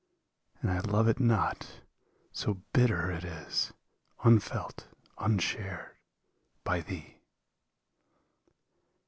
And 0.63 0.71
I 0.71 0.79
love 0.79 1.07
it 1.07 1.19
not, 1.19 1.81
so 2.31 2.55
bitter 2.73 3.11
it 3.11 3.23
is, 3.23 3.71
unfelt, 4.23 4.87
unshared, 5.19 5.95
by 6.63 6.81
thee. 6.81 7.19